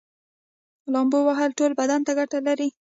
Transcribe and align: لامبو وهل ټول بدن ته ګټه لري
لامبو 0.93 1.19
وهل 1.27 1.49
ټول 1.59 1.71
بدن 1.79 1.99
ته 2.07 2.11
ګټه 2.19 2.39
لري 2.47 2.67